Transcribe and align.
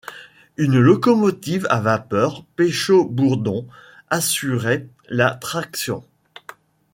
Une 0.57 0.79
locomotive 0.79 1.67
à 1.69 1.79
vapeur 1.79 2.43
Péchot-Bourdon 2.55 3.67
assurait 4.09 4.87
la 5.09 5.35
traction. 5.35 6.03